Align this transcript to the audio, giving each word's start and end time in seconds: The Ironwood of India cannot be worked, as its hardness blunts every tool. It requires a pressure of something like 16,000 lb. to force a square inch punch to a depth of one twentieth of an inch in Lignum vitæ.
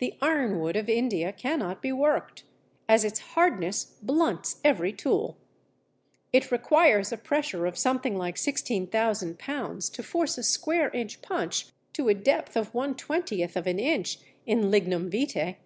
The 0.00 0.12
Ironwood 0.20 0.76
of 0.76 0.86
India 0.86 1.32
cannot 1.32 1.80
be 1.80 1.90
worked, 1.90 2.44
as 2.90 3.04
its 3.04 3.20
hardness 3.20 3.84
blunts 4.02 4.60
every 4.62 4.92
tool. 4.92 5.38
It 6.30 6.52
requires 6.52 7.10
a 7.10 7.16
pressure 7.16 7.64
of 7.64 7.78
something 7.78 8.18
like 8.18 8.36
16,000 8.36 9.38
lb. 9.38 9.92
to 9.94 10.02
force 10.02 10.36
a 10.36 10.42
square 10.42 10.90
inch 10.90 11.22
punch 11.22 11.68
to 11.94 12.10
a 12.10 12.14
depth 12.14 12.54
of 12.54 12.74
one 12.74 12.96
twentieth 12.96 13.56
of 13.56 13.66
an 13.66 13.78
inch 13.78 14.18
in 14.44 14.70
Lignum 14.70 15.10
vitæ. 15.10 15.56